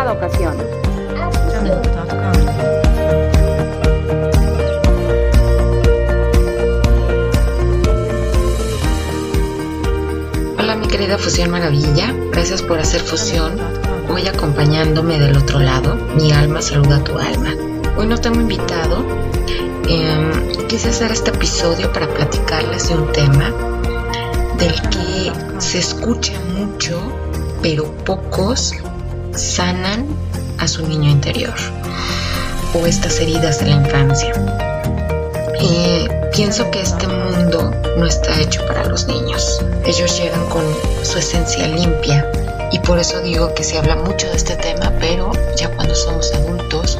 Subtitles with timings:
[0.00, 0.56] cada ocasión.
[10.58, 13.58] Hola mi querida Fusión Maravilla, gracias por hacer fusión.
[14.08, 17.54] Hoy acompañándome del otro lado, mi alma saluda a tu alma.
[17.98, 19.04] Hoy no tengo invitado,
[19.86, 23.52] eh, quise hacer este episodio para platicarles de un tema
[24.56, 26.98] del que se escucha mucho,
[27.60, 28.72] pero pocos
[29.34, 30.06] sanan
[30.58, 31.54] a su niño interior
[32.74, 34.32] o estas heridas de la infancia.
[35.60, 39.60] Eh, pienso que este mundo no está hecho para los niños.
[39.84, 40.64] Ellos llegan con
[41.02, 42.30] su esencia limpia
[42.72, 46.32] y por eso digo que se habla mucho de este tema, pero ya cuando somos
[46.32, 46.98] adultos,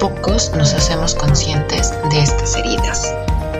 [0.00, 3.12] pocos nos hacemos conscientes de estas heridas.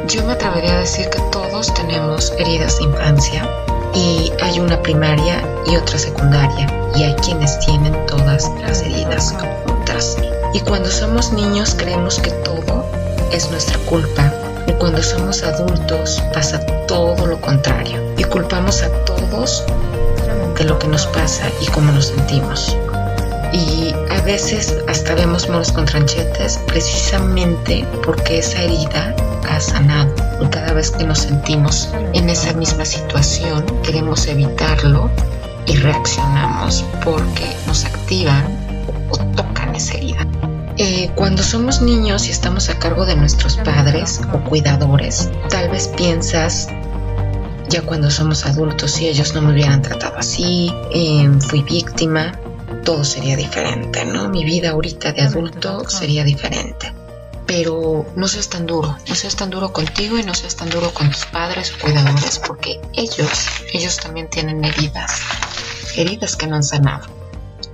[0.09, 3.49] Yo me atrevería a decir que todos tenemos heridas de infancia
[3.95, 9.35] y hay una primaria y otra secundaria y hay quienes tienen todas las heridas
[9.67, 10.17] juntas.
[10.53, 12.85] Y cuando somos niños creemos que todo
[13.33, 14.33] es nuestra culpa
[14.67, 19.65] y cuando somos adultos pasa todo lo contrario y culpamos a todos
[20.59, 22.77] de lo que nos pasa y cómo nos sentimos.
[23.53, 29.15] Y a veces hasta vemos moros con tranchetes precisamente porque esa herida
[29.49, 30.24] ha sanado.
[30.41, 35.11] Y cada vez que nos sentimos en esa misma situación, queremos evitarlo
[35.67, 38.45] y reaccionamos porque nos activan
[39.11, 40.27] o tocan esa herida.
[40.77, 45.89] Eh, cuando somos niños y estamos a cargo de nuestros padres o cuidadores, tal vez
[45.89, 46.69] piensas,
[47.69, 52.33] ya cuando somos adultos, si ellos no me hubieran tratado así, eh, fui víctima,
[52.85, 54.29] todo sería diferente, ¿no?
[54.29, 56.93] Mi vida ahorita de adulto sería diferente
[57.47, 60.93] pero no seas tan duro, no seas tan duro contigo y no seas tan duro
[60.95, 65.21] con tus padres o cuidadores, porque ellos, ellos también tienen heridas,
[65.97, 67.07] heridas que no han sanado.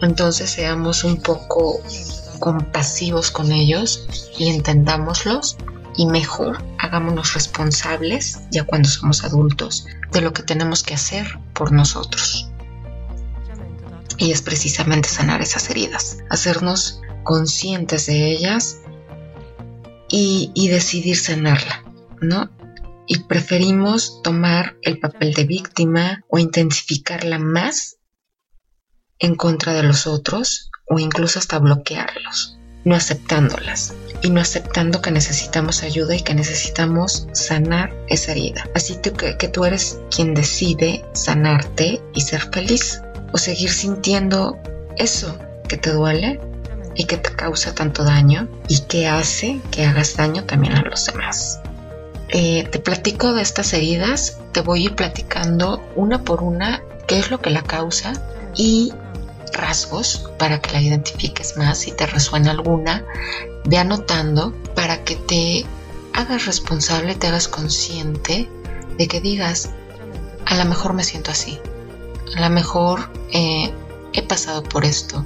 [0.03, 1.81] Entonces seamos un poco
[2.41, 4.07] compasivos con ellos
[4.39, 5.57] y entendámoslos
[5.97, 11.73] y mejor hagámonos responsables, ya cuando somos adultos, de lo que tenemos que hacer por
[11.73, 12.49] nosotros.
[14.17, 18.79] Y es precisamente sanar esas heridas, hacernos conscientes de ellas
[20.10, 21.84] y, decidir sanarla,
[22.21, 22.50] ¿no?
[23.06, 27.97] Y preferimos tomar el papel de víctima o intensificarla más
[29.19, 35.10] en contra de los otros o incluso hasta bloquearlos, no aceptándolas y no aceptando que
[35.10, 38.69] necesitamos ayuda y que necesitamos sanar esa herida.
[38.75, 44.59] Así que, que tú eres quien decide sanarte y ser feliz o seguir sintiendo
[44.97, 45.38] eso
[45.69, 46.41] que te duele
[47.00, 51.06] y que te causa tanto daño y que hace que hagas daño también a los
[51.06, 51.59] demás.
[52.28, 57.19] Eh, te platico de estas heridas, te voy a ir platicando una por una qué
[57.19, 58.12] es lo que la causa
[58.55, 58.93] y
[59.55, 63.03] rasgos para que la identifiques más si te resuena alguna,
[63.65, 65.65] ve anotando para que te
[66.12, 68.47] hagas responsable, te hagas consciente
[68.99, 69.71] de que digas,
[70.44, 71.59] a lo mejor me siento así,
[72.37, 73.72] a lo mejor eh,
[74.12, 75.25] he pasado por esto,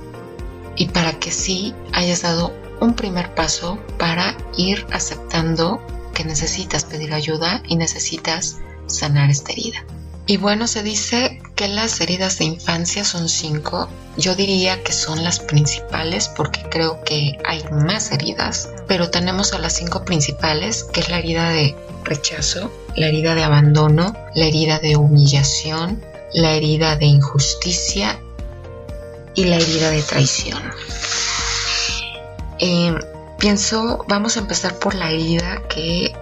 [0.76, 5.80] y para que sí hayas dado un primer paso para ir aceptando
[6.14, 9.84] que necesitas pedir ayuda y necesitas sanar esta herida.
[10.26, 13.88] Y bueno, se dice que las heridas de infancia son cinco.
[14.16, 19.58] Yo diría que son las principales porque creo que hay más heridas, pero tenemos a
[19.58, 24.78] las cinco principales, que es la herida de rechazo, la herida de abandono, la herida
[24.78, 26.02] de humillación,
[26.32, 28.18] la herida de injusticia
[29.34, 30.62] y la herida de traición.
[32.58, 32.94] Eh,
[33.38, 36.14] pienso, vamos a empezar por la herida que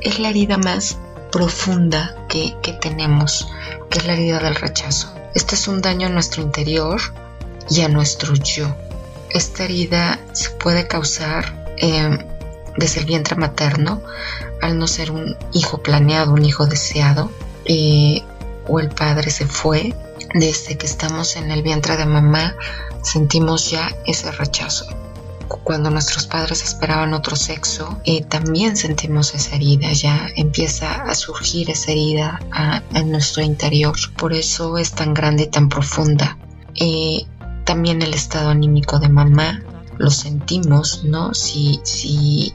[0.00, 0.98] es la herida más
[1.32, 3.48] profunda que, tenemos,
[3.90, 5.12] que es la herida del rechazo.
[5.34, 7.00] Este es un daño a nuestro interior
[7.68, 8.74] y a nuestro yo.
[9.30, 12.18] Esta herida se puede causar eh,
[12.76, 14.02] desde el vientre materno,
[14.62, 17.30] al no ser un hijo planeado, un hijo deseado,
[17.64, 18.22] eh,
[18.68, 19.94] o el padre se fue
[20.38, 22.54] desde que estamos en el vientre de mamá
[23.02, 24.86] sentimos ya ese rechazo.
[25.62, 31.92] Cuando nuestros padres esperaban otro sexo, también sentimos esa herida, ya empieza a surgir esa
[31.92, 32.40] herida
[32.94, 33.96] en nuestro interior.
[34.16, 36.36] Por eso es tan grande y tan profunda.
[37.64, 39.62] También el estado anímico de mamá
[39.98, 41.34] lo sentimos, ¿no?
[41.34, 42.52] Si, si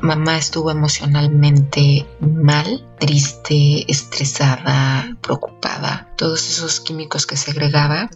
[0.00, 6.12] mamá estuvo emocionalmente mal, triste, estresada, preocupada.
[6.16, 8.10] Todos esos químicos que segregaba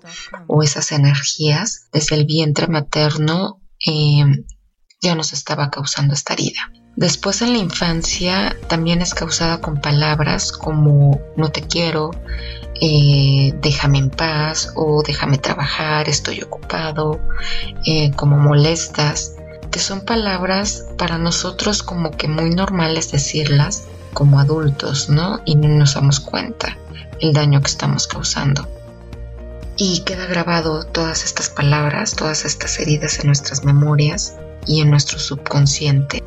[0.46, 4.44] o esas energías desde el vientre materno em,
[5.00, 6.72] ya nos estaba causando esta herida.
[6.94, 12.10] Después en la infancia también es causada con palabras como no te quiero,
[12.80, 17.18] eh, déjame en paz o déjame trabajar, estoy ocupado,
[17.86, 19.36] eh, como molestas,
[19.72, 25.40] que son palabras para nosotros como que muy normales decirlas como adultos, ¿no?
[25.44, 26.78] Y no nos damos cuenta
[27.20, 28.68] el daño que estamos causando.
[29.76, 34.36] Y queda grabado todas estas palabras, todas estas heridas en nuestras memorias
[34.66, 36.22] y en nuestro subconsciente.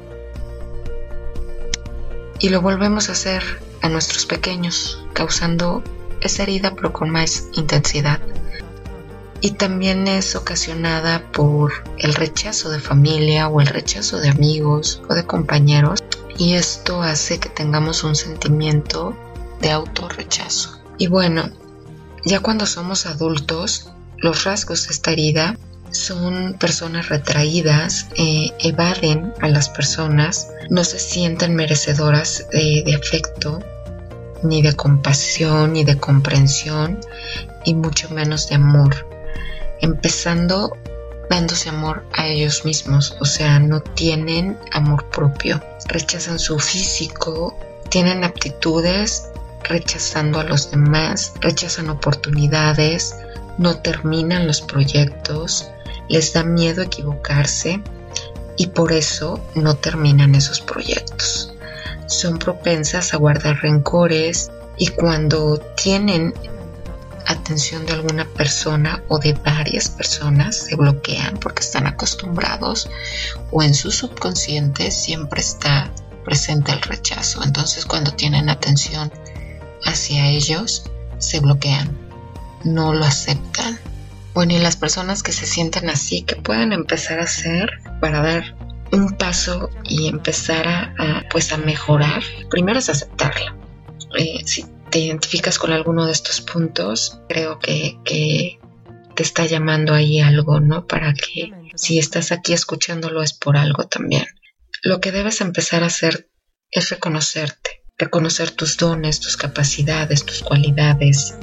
[2.39, 3.44] Y lo volvemos a hacer
[3.81, 5.83] a nuestros pequeños, causando
[6.21, 8.19] esa herida pero con más intensidad.
[9.45, 15.13] Y también es ocasionada por el rechazo de familia o el rechazo de amigos o
[15.13, 16.03] de compañeros.
[16.39, 19.15] Y esto hace que tengamos un sentimiento
[19.62, 20.81] de autorrechazo.
[20.97, 21.51] Y bueno,
[22.24, 25.59] ya cuando somos adultos, los rasgos de esta herida
[25.92, 33.59] son personas retraídas, eh, evaden a las personas, no se sienten merecedoras de afecto,
[34.42, 37.00] ni de compasión, ni de comprensión,
[37.63, 39.15] y mucho menos de amor.
[39.81, 40.77] Empezando
[41.30, 47.57] dándose amor a ellos mismos, o sea, no tienen amor propio, rechazan su físico,
[47.89, 49.30] tienen aptitudes
[49.63, 53.16] rechazando a los demás, rechazan oportunidades,
[53.57, 55.69] no terminan los proyectos,
[56.07, 57.81] les da miedo equivocarse
[58.57, 61.54] y por eso no terminan esos proyectos.
[62.07, 66.33] Son propensas a guardar rencores y cuando tienen
[67.27, 72.89] atención de alguna persona o de varias personas se bloquean porque están acostumbrados
[73.51, 75.92] o en su subconsciente siempre está
[76.24, 77.44] presente el rechazo.
[77.44, 79.12] Entonces cuando tienen atención
[79.86, 81.98] hacia ellos se bloquean,
[82.63, 83.80] no lo aceptan.
[84.33, 88.56] Bueno, y las personas que se sienten así, que pueden empezar a hacer para dar
[88.92, 93.56] un paso y empezar a, pues a mejorar, primero es aceptarlo.
[94.18, 94.42] Eh,
[94.95, 98.62] te identificas con alguno de estos puntos, creo que, que
[99.13, 100.88] te está llamando ahí algo, ¿no?
[100.88, 104.25] Para que si estás aquí escuchándolo es por algo también.
[104.83, 106.30] Lo que debes empezar a hacer
[106.71, 111.36] es reconocerte, reconocer tus dones, tus capacidades, tus cualidades,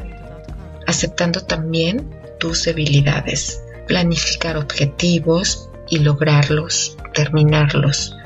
[0.86, 2.08] aceptando también
[2.40, 8.16] tus debilidades, planificar objetivos y lograrlos, terminarlos.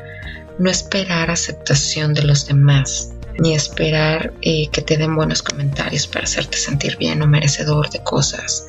[0.60, 6.24] No esperar aceptación de los demás, ni esperar eh, que te den buenos comentarios para
[6.24, 8.68] hacerte sentir bien o merecedor de cosas.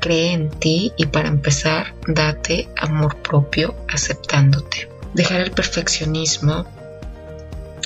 [0.00, 4.88] Cree en ti y para empezar, date amor propio aceptándote.
[5.14, 6.66] Dejar el perfeccionismo.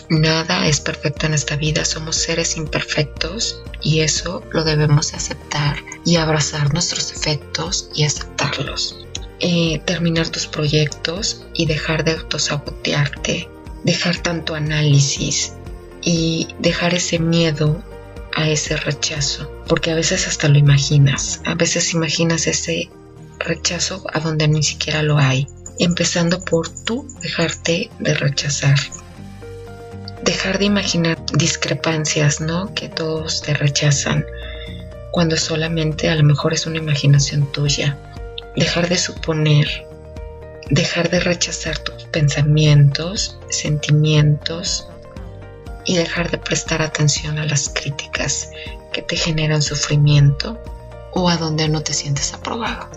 [0.08, 6.16] Nada es perfecto en esta vida, somos seres imperfectos y eso lo debemos aceptar y
[6.16, 9.06] abrazar nuestros defectos y aceptarlos.
[9.38, 13.48] Eh, terminar tus proyectos y dejar de autosabotearte,
[13.84, 15.54] dejar tanto análisis
[16.02, 17.82] y dejar ese miedo
[18.34, 22.90] a ese rechazo, porque a veces hasta lo imaginas, a veces imaginas ese
[23.38, 25.46] rechazo a donde ni siquiera lo hay,
[25.78, 28.78] empezando por tú dejarte de rechazar.
[30.22, 32.74] Dejar de imaginar discrepancias, ¿no?
[32.74, 34.24] Que todos te rechazan,
[35.10, 37.98] cuando solamente a lo mejor es una imaginación tuya
[38.56, 39.86] dejar de suponer,
[40.68, 44.89] dejar de rechazar tus pensamientos, sentimientos
[45.84, 48.50] y dejar de prestar atención a las críticas
[48.92, 50.62] que te generan sufrimiento
[51.12, 52.88] o a donde no te sientes aprobado.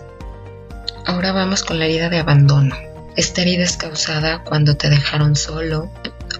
[1.06, 2.76] Ahora vamos con la herida de abandono.
[3.16, 5.90] Esta herida es causada cuando te dejaron solo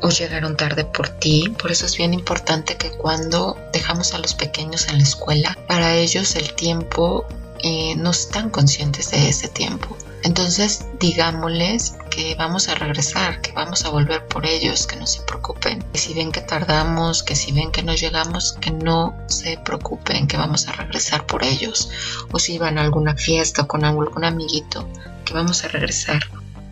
[0.01, 1.55] o llegaron tarde por ti.
[1.59, 5.95] Por eso es bien importante que cuando dejamos a los pequeños en la escuela, para
[5.95, 7.27] ellos el tiempo
[7.63, 9.97] eh, no están conscientes de ese tiempo.
[10.25, 15.21] Entonces, digámosles que vamos a regresar, que vamos a volver por ellos, que no se
[15.23, 19.59] preocupen, que si ven que tardamos, que si ven que no llegamos, que no se
[19.59, 21.91] preocupen, que vamos a regresar por ellos.
[22.33, 24.89] O si van a alguna fiesta o con algún amiguito,
[25.27, 26.23] que vamos a regresar.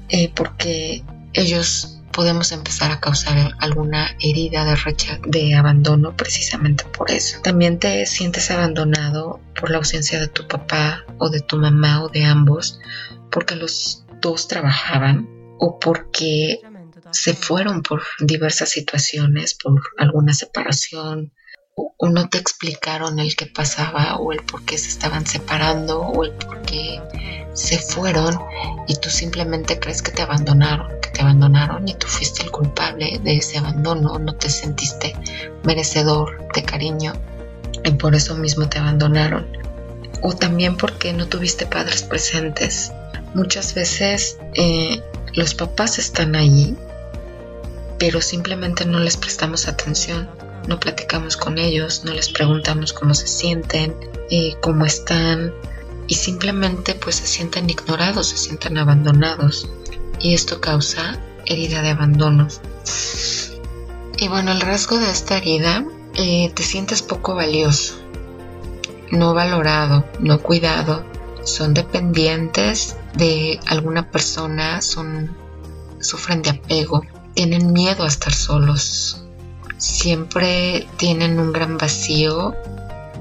[0.09, 1.05] Eh, porque
[1.35, 4.77] ellos podemos empezar a causar alguna herida de,
[5.27, 7.41] de abandono precisamente por eso.
[7.43, 12.09] También te sientes abandonado por la ausencia de tu papá o de tu mamá o
[12.09, 12.79] de ambos
[13.33, 16.61] porque los dos trabajaban o porque
[17.11, 21.33] se fueron por diversas situaciones, por alguna separación,
[21.75, 26.25] o, no te explicaron el qué pasaba o el por qué se estaban separando o
[26.25, 27.01] el por qué
[27.55, 28.39] se fueron
[28.89, 33.21] y tú simplemente crees que te abandonaron, que te abandonaron y tú fuiste el culpable
[33.23, 35.17] de ese abandono, no te sentiste
[35.63, 37.13] merecedor de cariño
[37.85, 39.47] y por eso mismo te abandonaron.
[40.23, 42.93] O también porque no tuviste padres presentes.
[43.35, 45.03] Muchas veces eh,
[45.35, 46.77] los papás están ahí,
[47.99, 50.29] pero simplemente no les prestamos atención
[50.67, 53.97] no platicamos con ellos, no les preguntamos cómo se sienten,
[54.31, 55.53] eh, cómo están
[56.07, 59.69] y simplemente pues se sienten ignorados, se sienten abandonados
[60.21, 62.49] y esto causa herida de abandono.
[64.19, 67.95] Y bueno, el rasgo de esta herida, eh, te sientes poco valioso,
[69.11, 71.05] no valorado, no cuidado,
[71.45, 75.37] son dependientes de alguna persona, son,
[76.01, 77.03] sufren de apego,
[77.35, 79.23] tienen miedo a estar solos,
[79.79, 82.55] siempre tienen un gran vacío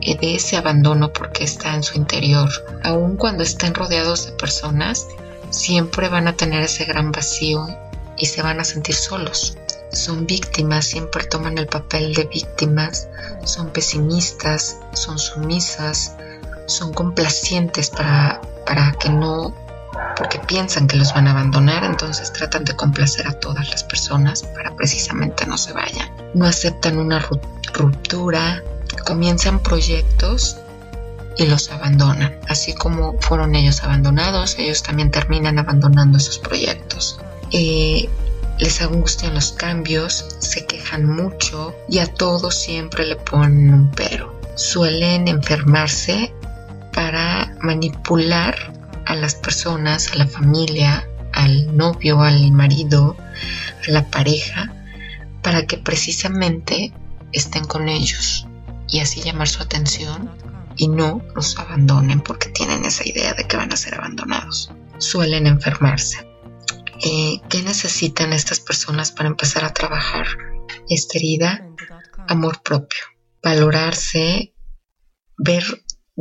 [0.01, 2.49] de ese abandono porque está en su interior.
[2.83, 5.07] Aun cuando estén rodeados de personas,
[5.49, 7.67] siempre van a tener ese gran vacío
[8.17, 9.57] y se van a sentir solos.
[9.91, 13.07] Son víctimas, siempre toman el papel de víctimas,
[13.43, 16.15] son pesimistas, son sumisas,
[16.67, 19.53] son complacientes para, para que no,
[20.21, 24.43] porque piensan que los van a abandonar, entonces tratan de complacer a todas las personas
[24.43, 26.11] para precisamente no se vayan.
[26.35, 27.27] No aceptan una
[27.73, 28.61] ruptura,
[29.03, 30.57] comienzan proyectos
[31.37, 32.37] y los abandonan.
[32.47, 37.19] Así como fueron ellos abandonados, ellos también terminan abandonando esos proyectos.
[37.49, 38.07] Eh,
[38.59, 44.39] les angustian los cambios, se quejan mucho y a todos siempre le ponen un pero.
[44.53, 46.31] Suelen enfermarse
[46.93, 48.70] para manipular
[49.11, 53.17] a las personas, a la familia, al novio, al marido,
[53.85, 54.73] a la pareja,
[55.41, 56.93] para que precisamente
[57.33, 58.47] estén con ellos
[58.87, 60.31] y así llamar su atención
[60.77, 64.71] y no los abandonen porque tienen esa idea de que van a ser abandonados.
[64.97, 66.25] Suelen enfermarse.
[67.03, 70.25] Eh, ¿Qué necesitan estas personas para empezar a trabajar
[70.87, 71.67] esta herida?
[72.29, 73.03] Amor propio,
[73.43, 74.53] valorarse,
[75.37, 75.65] ver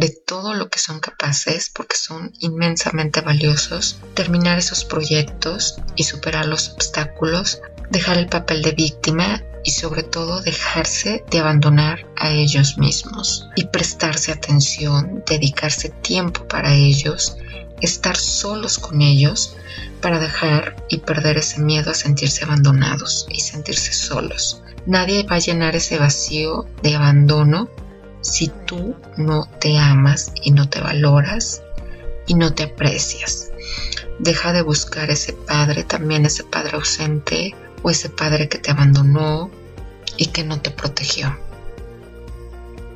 [0.01, 6.47] de todo lo que son capaces porque son inmensamente valiosos, terminar esos proyectos y superar
[6.47, 12.79] los obstáculos, dejar el papel de víctima y sobre todo dejarse de abandonar a ellos
[12.79, 17.37] mismos y prestarse atención, dedicarse tiempo para ellos,
[17.83, 19.55] estar solos con ellos
[20.01, 24.63] para dejar y perder ese miedo a sentirse abandonados y sentirse solos.
[24.87, 27.69] Nadie va a llenar ese vacío de abandono
[28.21, 31.63] si tú no te amas y no te valoras
[32.27, 33.51] y no te aprecias.
[34.19, 39.51] Deja de buscar ese padre, también ese padre ausente o ese padre que te abandonó
[40.17, 41.37] y que no te protegió.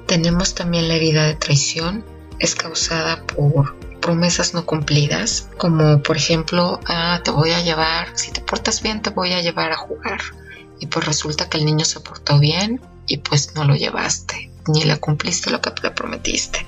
[0.06, 2.04] Tenemos también la herida de traición,
[2.38, 8.30] es causada por promesas no cumplidas, como por ejemplo, ah, te voy a llevar, si
[8.32, 10.20] te portas bien, te voy a llevar a jugar.
[10.78, 14.84] Y pues resulta que el niño se portó bien y pues no lo llevaste, ni
[14.84, 16.64] le cumpliste lo que le prometiste.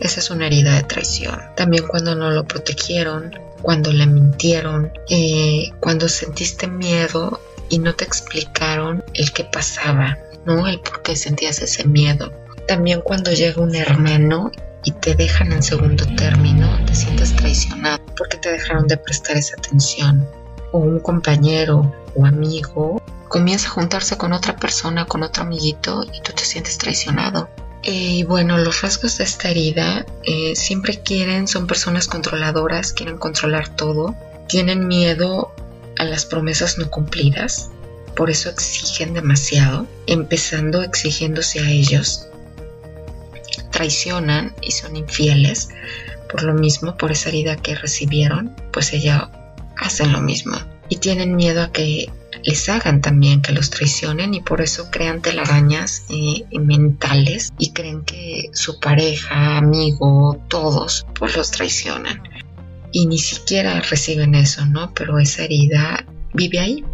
[0.00, 1.40] Esa es una herida de traición.
[1.56, 3.32] También cuando no lo protegieron,
[3.62, 10.66] cuando le mintieron, eh, cuando sentiste miedo y no te explicaron el qué pasaba, ¿no?
[10.66, 12.32] El por qué sentías ese miedo.
[12.66, 14.50] También cuando llega un hermano
[14.84, 19.56] y te dejan en segundo término, te sientes traicionado porque te dejaron de prestar esa
[19.56, 20.26] atención.
[20.72, 22.99] O un compañero o amigo
[23.30, 27.48] comienza a juntarse con otra persona, con otro amiguito y tú te sientes traicionado.
[27.80, 33.68] Y bueno, los rasgos de esta herida eh, siempre quieren, son personas controladoras, quieren controlar
[33.68, 34.16] todo,
[34.48, 35.54] tienen miedo
[35.96, 37.70] a las promesas no cumplidas,
[38.16, 42.26] por eso exigen demasiado, empezando exigiéndose a ellos.
[43.70, 45.68] Traicionan y son infieles,
[46.28, 49.30] por lo mismo, por esa herida que recibieron, pues ella
[49.76, 50.56] hacen lo mismo.
[50.88, 52.10] Y tienen miedo a que
[52.44, 58.02] les hagan también que los traicionen y por eso crean telarañas eh, mentales y creen
[58.02, 62.22] que su pareja, amigo, todos, pues los traicionan
[62.92, 64.92] y ni siquiera reciben eso, ¿no?
[64.94, 66.84] Pero esa herida vive ahí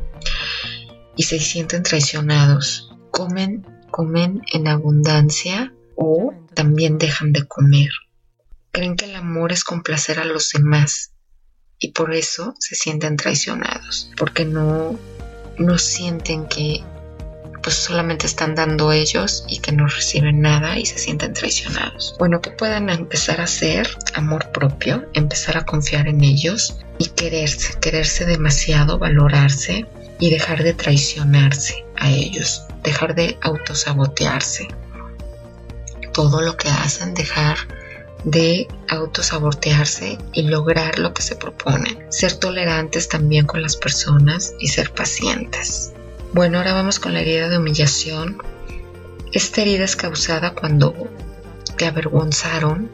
[1.16, 2.90] y se sienten traicionados.
[3.10, 7.90] Comen, comen en abundancia o también dejan de comer.
[8.72, 11.12] Creen que el amor es complacer a los demás
[11.78, 14.98] y por eso se sienten traicionados, porque no,
[15.58, 16.82] no sienten que
[17.66, 22.14] pues solamente están dando ellos y que no reciben nada y se sienten traicionados.
[22.16, 27.76] Bueno, que puedan empezar a hacer amor propio, empezar a confiar en ellos y quererse,
[27.80, 29.84] quererse demasiado, valorarse
[30.20, 34.68] y dejar de traicionarse a ellos, dejar de autosabotearse.
[36.12, 37.56] Todo lo que hacen, dejar
[38.26, 42.04] de autosabotearse y lograr lo que se proponen.
[42.10, 45.92] Ser tolerantes también con las personas y ser pacientes.
[46.34, 48.42] Bueno, ahora vamos con la herida de humillación.
[49.32, 51.08] Esta herida es causada cuando
[51.76, 52.90] te avergonzaron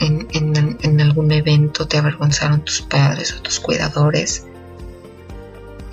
[0.00, 4.45] en, algún evento, te avergonzaron tus padres o tus cuidadores.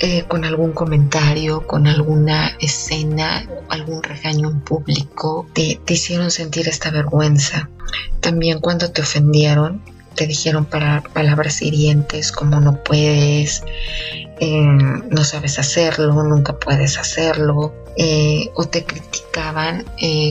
[0.06, 6.92] Eh, con algún comentario, con alguna escena, algún regaño en público, te, hicieron sentir esta
[6.92, 7.70] vergüenza.
[8.20, 9.82] También cuando te ofendieron,
[10.14, 13.64] te dijeron para palabras hirientes como no puedes,
[14.42, 14.62] eh,
[15.10, 19.86] no sabes hacerlo, nunca puedes hacerlo, eh, o te criticaban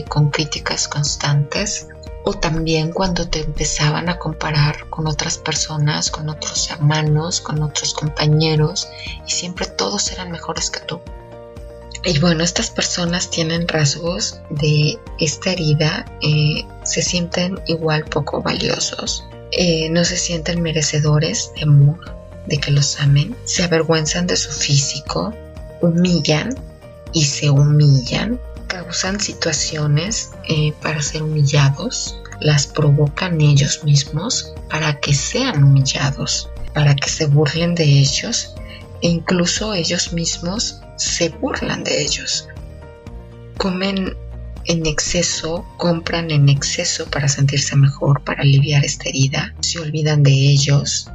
[0.07, 1.87] con críticas constantes
[2.23, 7.93] o también cuando te empezaban a comparar con otras personas, con otros hermanos, con otros
[7.93, 8.87] compañeros
[9.27, 11.01] y siempre todos eran mejores que tú.
[12.05, 19.25] Y bueno, estas personas tienen rasgos de esta herida, eh, se sienten igual poco valiosos,
[19.51, 22.13] eh, no se sienten merecedores de amor,
[22.45, 25.33] de que los amen, se avergüenzan de su físico,
[25.81, 26.57] humillan
[27.13, 28.39] y se humillan
[28.73, 36.95] causan situaciones eh, para ser humillados, las provocan ellos mismos para que sean humillados, para
[36.95, 38.55] que se burlen de ellos
[39.01, 42.47] e incluso ellos mismos se burlan de ellos.
[43.57, 44.15] Comen
[44.65, 50.31] en exceso, compran en exceso para sentirse mejor, para aliviar esta herida, se olvidan de
[50.31, 51.11] ellos,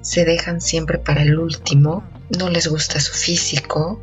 [0.00, 2.02] se dejan siempre para el último,
[2.38, 4.00] no les gusta su físico,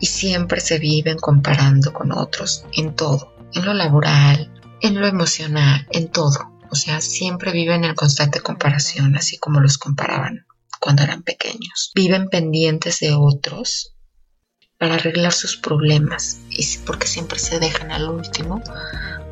[0.00, 5.86] y siempre se viven comparando con otros en todo, en lo laboral, en lo emocional,
[5.90, 6.52] en todo.
[6.70, 10.46] O sea, siempre viven en constante comparación, así como los comparaban
[10.80, 11.92] cuando eran pequeños.
[11.94, 13.94] Viven pendientes de otros
[14.78, 18.62] para arreglar sus problemas y porque siempre se dejan al último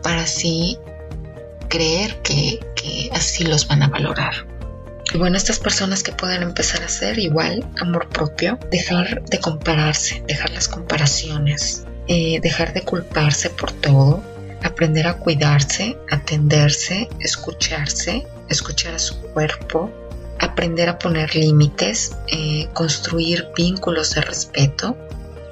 [0.02, 0.78] para así
[1.68, 4.51] creer que, que así los van a valorar.
[5.12, 10.22] Y bueno, estas personas que pueden empezar a hacer igual amor propio, dejar de compararse,
[10.26, 14.22] dejar las comparaciones, eh, dejar de culparse por todo,
[14.62, 19.90] aprender a cuidarse, atenderse, escucharse, escuchar a su cuerpo,
[20.40, 24.96] aprender a poner límites, eh, construir vínculos de respeto,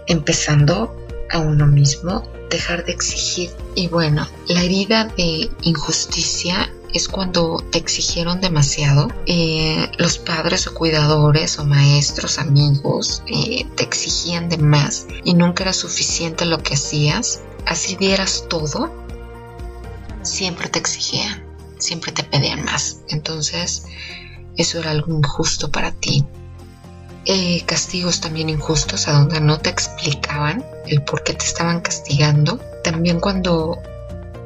[0.06, 0.96] empezando
[1.30, 3.50] a uno mismo, dejar de exigir.
[3.74, 9.08] Y bueno, la herida de injusticia es cuando te exigieron demasiado.
[9.26, 15.64] Eh, los padres o cuidadores o maestros, amigos, eh, te exigían de más y nunca
[15.64, 17.40] era suficiente lo que hacías.
[17.66, 18.92] Así dieras todo,
[20.22, 21.44] siempre te exigían,
[21.78, 23.00] siempre te pedían más.
[23.08, 23.84] Entonces,
[24.56, 26.24] eso era algo injusto para ti.
[27.26, 32.58] Eh, castigos también injustos a donde no te explicaban el por qué te estaban castigando.
[32.82, 33.78] También cuando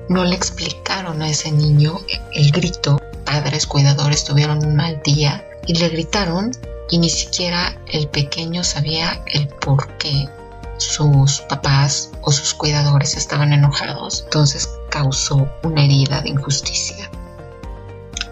[0.08, 1.98] no le explicaron a ese niño
[2.34, 3.00] el grito.
[3.24, 6.52] Padres cuidadores tuvieron un mal día y le gritaron
[6.90, 10.28] y ni siquiera el pequeño sabía el por qué
[10.76, 14.22] sus papás o sus cuidadores estaban enojados.
[14.24, 17.10] Entonces causó una herida de injusticia.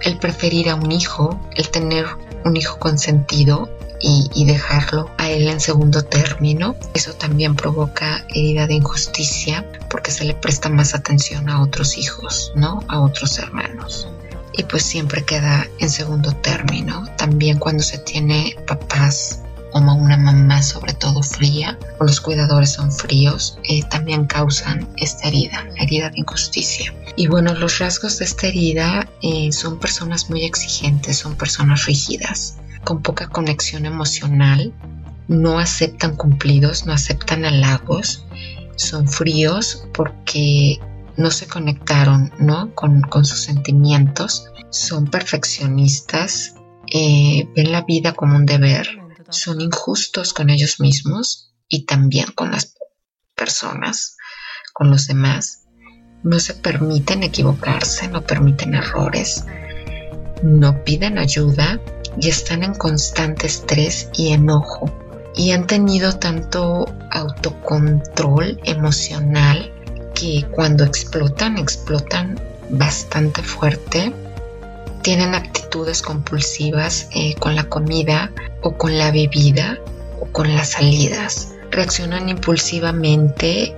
[0.03, 2.07] El preferir a un hijo, el tener
[2.45, 3.71] un hijo consentido
[4.03, 6.75] y, dejarlo a él en segundo término.
[6.95, 12.53] Eso también provoca herida de injusticia porque se le presta más atención a otros hijos,
[12.57, 12.81] ¿no?
[12.89, 14.09] A otros hermanos.
[14.55, 17.05] Y pues siempre queda en segundo término.
[17.17, 22.93] También cuando se tiene papás o una mamá sobre todo fría o los cuidadores son
[22.93, 26.93] fríos, eh, también causan esta herida, la herida de injusticia.
[27.17, 32.57] Y bueno, los rasgos de esta herida eh, son personas muy exigentes, son personas rígidas,
[32.85, 34.73] con poca conexión emocional,
[35.29, 38.27] no aceptan cumplidos, no aceptan halagos,
[38.77, 40.81] son fríos porque
[41.17, 42.75] no se conectaron ¿no?
[42.75, 46.55] Con, sus sentimientos, son perfeccionistas,
[46.93, 48.89] eh, ven la vida como un deber,
[49.31, 52.75] son injustos con ellos mismos y también con las
[53.35, 54.17] personas,
[54.73, 55.65] con los demás.
[56.23, 59.45] No se permiten equivocarse, no permiten errores,
[60.43, 61.81] no piden ayuda
[62.21, 64.91] y están en constante estrés y enojo
[65.35, 69.73] y han tenido tanto autocontrol emocional
[70.15, 74.13] que cuando explotan, explotan bastante fuerte.
[75.03, 78.31] Tienen actitudes compulsivas eh, con la comida
[78.63, 79.79] o con la bebida
[80.21, 81.55] o con las salidas.
[81.71, 83.75] Reaccionan impulsivamente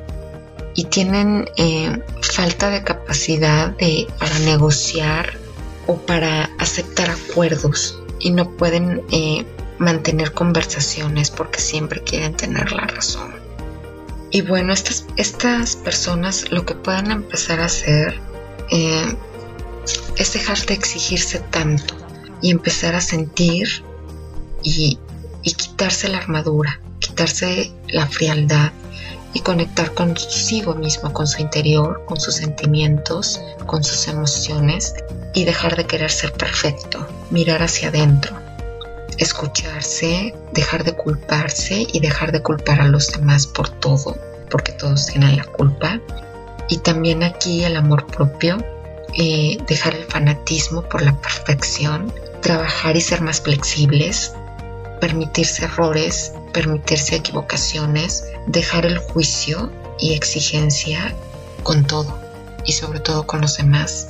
[0.75, 5.39] y tienen eh, falta de capacidad de, para negociar
[5.87, 9.45] o para aceptar acuerdos y no pueden eh,
[9.79, 13.35] mantener conversaciones porque siempre quieren tener la razón.
[14.31, 18.19] Y bueno, estas, estas personas lo que puedan empezar a hacer
[18.71, 19.15] eh,
[20.17, 21.95] es dejar de exigirse tanto
[22.41, 23.85] y empezar a sentir
[24.63, 24.99] y,
[25.43, 28.73] y quitarse la armadura, quitarse la frialdad
[29.35, 34.95] y conectar consigo mismo, con su interior, con sus sentimientos, con sus emociones
[35.35, 38.37] y dejar de querer ser perfecto, mirar hacia adentro,
[39.19, 44.17] escucharse, dejar de culparse y dejar de culpar a los demás por todo,
[44.51, 46.01] porque todos tienen la culpa.
[46.69, 48.57] Y también aquí el amor propio,
[49.19, 54.33] eh, dejar el fanatismo por la perfección, trabajar y ser más flexibles,
[55.01, 61.15] permitirse errores, permitirse equivocaciones, dejar el juicio y exigencia
[61.63, 62.19] con todo
[62.65, 64.07] y sobre todo con los demás.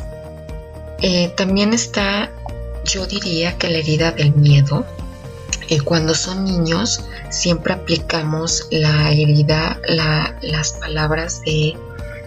[1.02, 2.30] Eh, también está,
[2.84, 4.86] yo diría que la herida del miedo.
[5.68, 9.80] Eh, cuando son niños siempre aplicamos la herida,
[10.42, 11.76] las palabras de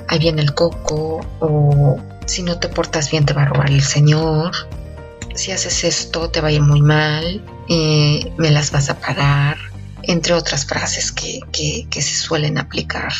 [0.07, 3.83] ahí viene el coco o si no te portas bien te va a robar el
[3.83, 4.51] señor,
[5.35, 9.57] si haces esto te va a ir muy mal, eh, me las vas a pagar,
[10.07, 11.41] entre otras frases que,
[11.91, 13.13] se suelen aplicar.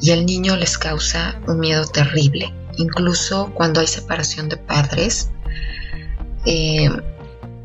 [0.00, 5.30] Y al niño les causa un miedo terrible, incluso cuando hay separación de padres.
[6.44, 6.88] Eh,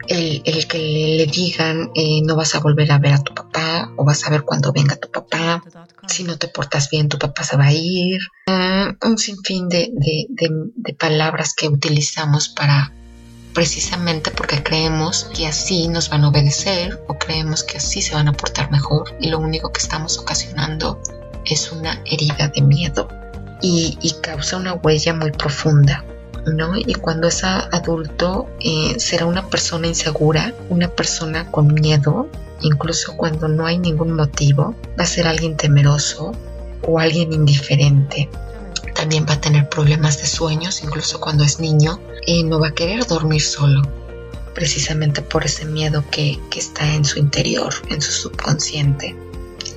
[0.07, 0.77] el, que
[1.17, 4.29] le, digan eh, no vas a volver a ver a tu papá o vas a
[4.29, 5.63] ver cuando venga tu papá,
[6.07, 9.91] si no te portas bien tu papá se va a ir, ah, un sinfín de,
[10.97, 12.91] palabras que utilizamos para
[13.53, 18.27] precisamente porque creemos que así nos van a obedecer o creemos que así se van
[18.27, 20.99] a portar mejor y lo único que estamos ocasionando
[21.45, 23.07] es una herida de miedo
[23.61, 26.03] y, causa una huella muy profunda
[26.45, 26.75] ¿no?
[26.75, 32.27] Y cuando es adulto eh, será una persona insegura, una persona con miedo,
[32.61, 36.33] incluso cuando no hay ningún motivo, va a ser alguien temeroso
[36.85, 38.29] o alguien indiferente.
[38.95, 42.73] También va a tener problemas de sueños, incluso cuando es niño, y no va a
[42.73, 43.81] querer dormir solo,
[44.53, 49.15] precisamente por ese miedo que, que está en su interior, en su subconsciente.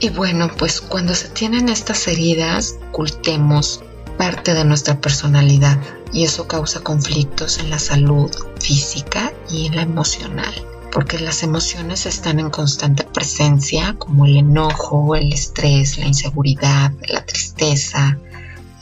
[0.00, 3.82] Y bueno, pues cuando se tienen estas heridas, ocultemos
[4.18, 5.78] parte de nuestra personalidad
[6.12, 8.30] y eso causa conflictos en la salud
[8.60, 10.54] física y en la emocional
[10.96, 17.22] porque las emociones están en constante presencia como el enojo, el estrés, la inseguridad, la
[17.26, 18.18] tristeza,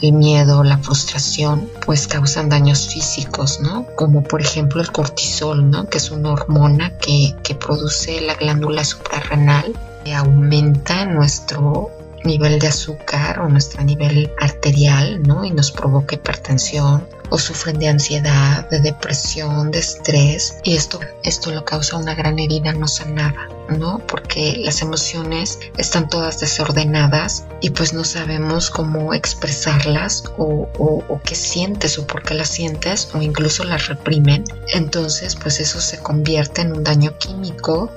[0.01, 3.87] el miedo, la frustración, pues causan daños físicos, ¿no?
[3.97, 5.89] Como por ejemplo el cortisol, ¿no?
[5.89, 9.73] Que es una hormona que, que produce la glándula suprarrenal
[10.05, 11.91] que aumenta nuestro
[12.25, 15.45] nivel de azúcar o nuestro nivel arterial, ¿no?
[15.45, 21.51] Y nos provoca hipertensión o sufren de ansiedad, de depresión, de estrés y esto, esto
[21.51, 23.99] lo causa una gran herida no sanada, ¿no?
[24.07, 31.35] Porque las emociones están todas desordenadas y pues no sabemos cómo expresarlas o, o qué
[31.35, 34.45] sientes o por qué las sientes o incluso las reprimen.
[34.69, 37.91] Entonces pues eso se convierte en un daño químico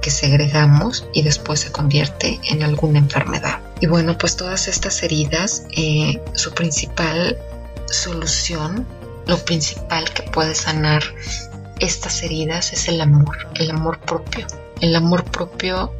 [0.00, 3.58] que segregamos y después se convierte en alguna enfermedad.
[3.80, 7.36] Y bueno, pues todas estas heridas, eh, su principal
[7.86, 8.86] solución,
[9.26, 11.02] lo principal que puede sanar
[11.78, 14.46] estas heridas es el amor, el amor propio.
[14.80, 15.92] El amor propio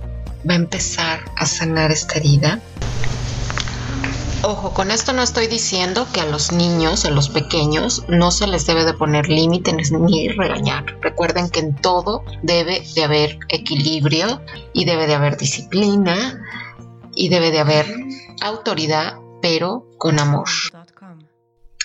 [0.49, 2.61] va a empezar a sanar esta herida
[4.49, 8.47] Ojo, con esto no estoy diciendo que a los niños, a los pequeños, no se
[8.47, 10.85] les debe de poner límites ni regañar.
[11.01, 14.41] Recuerden que en todo debe de haber equilibrio
[14.73, 16.45] y debe de haber disciplina
[17.15, 17.87] y debe de haber
[18.41, 20.47] autoridad, pero con amor.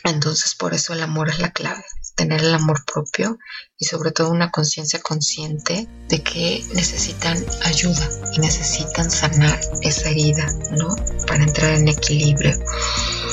[0.04, 1.84] Entonces por eso el amor es la clave,
[2.16, 3.38] tener el amor propio
[3.78, 10.48] y sobre todo una conciencia consciente de que necesitan ayuda y necesitan sanar esa herida,
[10.72, 10.96] ¿no?
[11.28, 12.58] Para entrar en equilibrio.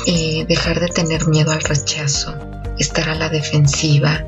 [0.07, 2.35] Eh, dejar de tener miedo al rechazo,
[2.79, 4.25] estar a la defensiva,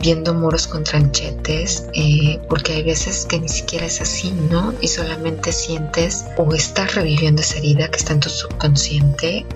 [0.00, 4.74] viendo muros con tranchetes, eh, porque hay veces que ni siquiera es así, ¿no?
[4.80, 9.46] Y solamente sientes o estás reviviendo esa herida que está en tu subconsciente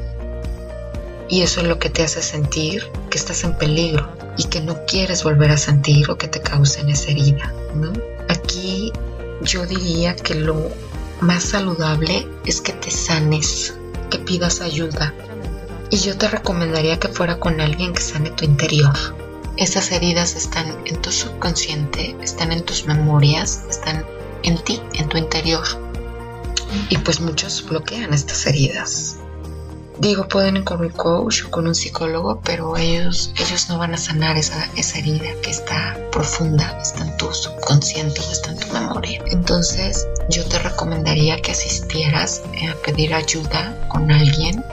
[1.28, 4.84] y eso es lo que te hace sentir que estás en peligro y que no
[4.86, 7.92] quieres volver a sentir o que te causen esa herida, ¿no?
[8.28, 8.92] Aquí
[9.42, 10.70] yo diría que lo
[11.20, 13.74] más saludable es que te sanes,
[14.10, 15.14] que pidas ayuda.
[15.90, 18.94] Y yo te recomendaría que fuera con alguien que sane tu interior.
[19.56, 24.04] Esas heridas están en tu subconsciente, están en tus memorias, están
[24.44, 25.64] en ti, en tu interior.
[26.90, 29.17] Y pues muchos bloquean estas heridas.
[30.00, 33.96] Digo, pueden con un coach o con un psicólogo, pero ellos, ellos no van a
[33.96, 38.72] sanar esa, esa herida que está profunda, está en tu subconsciente o está en tu
[38.72, 39.20] memoria.
[39.26, 44.64] Entonces, yo te recomendaría que asistieras a pedir ayuda con alguien,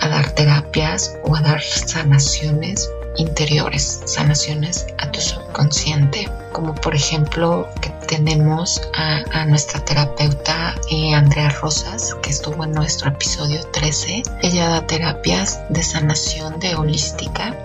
[0.00, 2.88] a dar terapias o a dar sanaciones
[3.18, 11.48] interiores, sanaciones a tu subconsciente, como por ejemplo que tenemos a, nuestra terapeuta eh, Andrea
[11.48, 14.22] Rosas, que estuvo en nuestro episodio 13.
[14.42, 17.56] Ella da terapias de sanación de holística,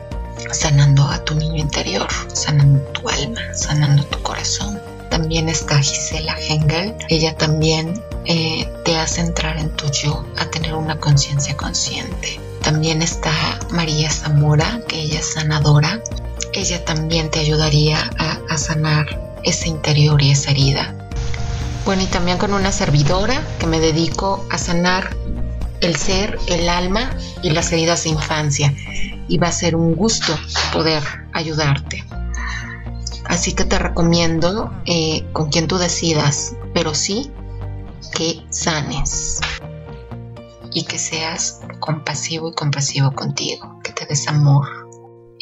[0.51, 6.95] sanando a tu niño interior, sanando tu alma, sanando tu corazón También está Gisela Hengel.
[7.09, 12.39] Ella también eh, te hace entrar en tu yo, a tener una conciencia consciente.
[12.61, 13.31] También está
[13.69, 16.01] María Zamora, que ella es sanadora.
[16.55, 20.95] Ella también te ayudaría a, sanar ese interior y esa herida.
[21.83, 25.17] Bueno, y también con una servidora que me dedico a sanar
[25.81, 27.09] el ser, el alma
[27.43, 28.73] y las heridas de infancia.
[29.27, 30.33] Y va a ser un gusto
[30.71, 32.05] poder ayudarte.
[33.25, 37.31] Así que te recomiendo eh, con quien tú decidas, pero sí
[38.13, 39.41] que sanes
[40.73, 44.84] y que seas compasivo y compasivo contigo, que te des amor,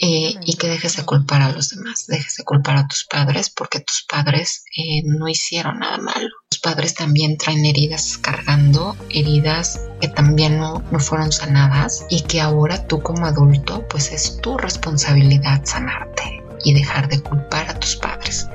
[0.06, 3.50] eh, y que dejes de culpar a los demás, dejes de culpar a tus padres
[3.50, 6.28] porque tus padres eh, no hicieron nada malo.
[6.50, 12.42] Tus padres también traen heridas cargando, heridas que también no, no fueron sanadas y que
[12.42, 17.96] ahora tú como adulto pues es tu responsabilidad sanarte y dejar de culpar a tus
[17.96, 18.50] padres.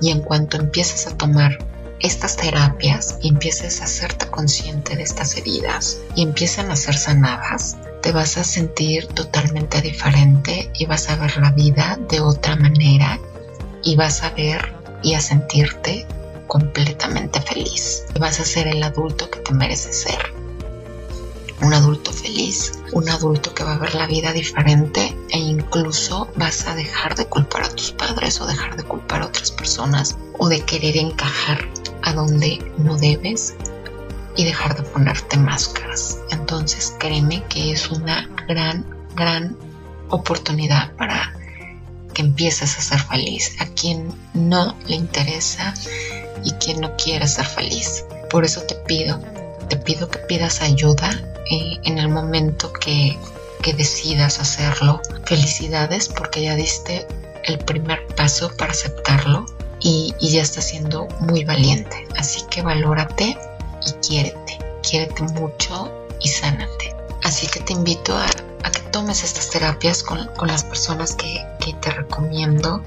[0.00, 1.58] Y en cuanto empieces a tomar
[2.00, 7.76] estas terapias y empieces a hacerte consciente de estas heridas y empiezan a ser sanadas,
[8.02, 13.18] te vas a sentir totalmente diferente y vas a ver la vida de otra manera
[13.82, 16.06] y vas a ver y a sentirte
[16.46, 18.04] completamente feliz.
[18.18, 20.32] Vas a ser el adulto que te mereces ser.
[21.60, 26.68] Un adulto feliz, un adulto que va a ver la vida diferente e incluso vas
[26.68, 30.48] a dejar de culpar a tus padres o dejar de culpar a otras personas o
[30.48, 31.68] de querer encajar
[32.02, 33.54] a donde no debes
[34.36, 36.18] y dejar de ponerte máscaras.
[36.30, 39.56] Entonces créeme que es una gran, gran
[40.08, 41.34] oportunidad para
[42.14, 43.56] que empieces a ser feliz.
[43.60, 45.74] A quien no le interesa
[46.44, 48.04] y quien no quiere ser feliz.
[48.30, 49.20] Por eso te pido,
[49.68, 51.10] te pido que pidas ayuda
[51.50, 53.18] eh, en el momento que,
[53.62, 55.00] que decidas hacerlo.
[55.24, 57.06] Felicidades porque ya diste
[57.44, 59.46] el primer paso para aceptarlo
[59.80, 62.06] y, ya estás siendo muy valiente.
[62.16, 63.36] Así que valórate
[63.86, 66.94] y quiérete, quiérete mucho y sánate.
[67.24, 68.26] Así que te invito a,
[68.70, 72.82] que tomes estas terapias con, las personas que, que te recomiendo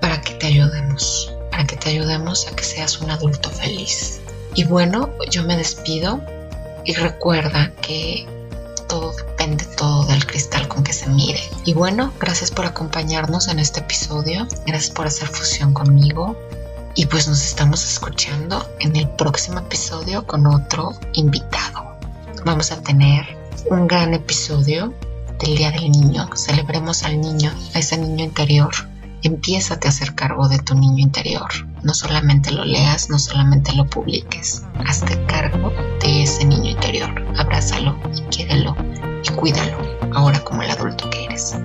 [0.00, 4.20] para que te ayudemos, para que te ayudemos a que seas un adulto feliz.
[4.54, 6.20] Y bueno, yo me despido
[6.84, 8.26] y recuerda que
[8.88, 11.40] todo depende todo del cristal con que se mire.
[11.64, 16.36] Y bueno, gracias por acompañarnos en este episodio, gracias por hacer fusión conmigo.
[16.94, 21.96] Y pues nos estamos escuchando en el próximo episodio con otro invitado.
[22.44, 23.38] Vamos a tener
[23.70, 24.92] un gran episodio
[25.38, 26.28] del Día del Niño.
[26.34, 28.72] Celebremos al niño, a ese niño interior.
[29.22, 31.48] Empiézate a hacer cargo de tu niño interior.
[31.82, 34.64] No solamente lo leas, no solamente lo publiques.
[34.86, 35.72] Hazte cargo
[36.02, 37.10] de ese niño interior.
[37.38, 38.76] Abrázalo y quiérelo
[39.22, 39.76] y cuídalo,
[40.14, 41.56] ahora como el adulto que eres.